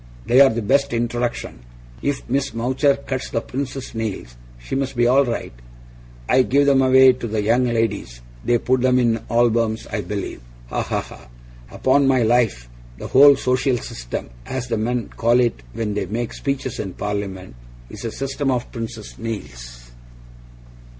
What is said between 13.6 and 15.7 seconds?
system" (as the men call it